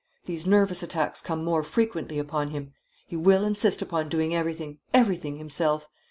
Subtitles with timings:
[0.25, 2.73] These nervous attacks come more frequently upon him.
[3.05, 5.87] He will insist upon doing everything, everything himself.